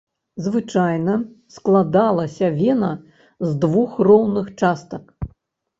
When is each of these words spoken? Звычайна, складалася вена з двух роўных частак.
Звычайна, 0.45 1.13
складалася 1.57 2.49
вена 2.59 2.91
з 3.49 3.55
двух 3.63 3.91
роўных 4.11 4.53
частак. 4.59 5.03